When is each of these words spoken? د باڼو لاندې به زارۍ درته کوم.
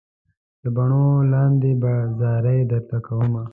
د 0.61 0.63
باڼو 0.75 1.05
لاندې 1.31 1.71
به 1.81 1.93
زارۍ 2.19 2.59
درته 2.71 2.97
کوم. 3.05 3.33